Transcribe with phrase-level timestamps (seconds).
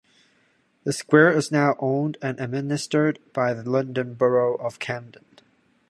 [0.83, 5.25] The square is now owned and administered by the London Borough of Camden.